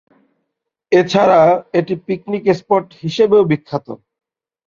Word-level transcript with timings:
এছাড়া 0.91 1.41
এটি 1.79 1.93
picnic 2.05 2.43
spot 2.59 2.85
হিসাবেও 3.01 3.43
বিখ্যাত। 3.51 3.87